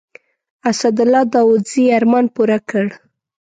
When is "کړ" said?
2.69-2.85